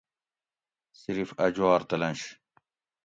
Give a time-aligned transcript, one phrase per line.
[1.01, 2.21] صرف اۤ جوار تلنش